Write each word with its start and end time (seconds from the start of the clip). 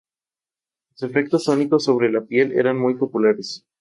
Los 0.93 1.03
efectos 1.11 1.43
tónicos 1.45 1.83
sobre 1.83 2.11
la 2.11 2.21
piel 2.21 2.53
eran 2.53 2.75
muy 2.79 2.95
populares. 2.95 3.67